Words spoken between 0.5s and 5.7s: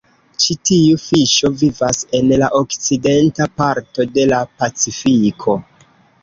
tiu fiŝo vivas en la okcidenta parto de la Pacifiko.